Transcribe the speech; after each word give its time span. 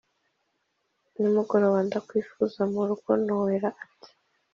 nimugoroba 1.19 1.79
ndakwifuza 1.87 2.59
murugo" 2.71 3.09
noella 3.25 3.69
ati" 3.83 4.11